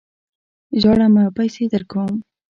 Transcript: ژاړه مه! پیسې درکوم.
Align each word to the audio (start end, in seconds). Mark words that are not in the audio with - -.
ژاړه 0.81 1.07
مه! 1.13 1.23
پیسې 1.37 1.63
درکوم. 1.73 2.13